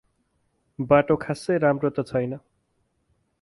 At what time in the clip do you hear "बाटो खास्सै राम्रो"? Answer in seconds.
0.79-1.93